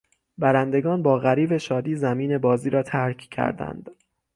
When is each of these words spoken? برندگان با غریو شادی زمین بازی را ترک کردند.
برندگان 0.37 1.03
با 1.03 1.19
غریو 1.19 1.59
شادی 1.59 1.95
زمین 1.95 2.37
بازی 2.37 2.69
را 2.69 2.83
ترک 2.83 3.17
کردند. 3.17 3.89